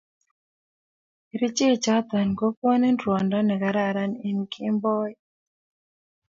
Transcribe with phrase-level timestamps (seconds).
[1.29, 5.11] kerchek chiton ko gonin ruondo ne kararan eng kemboi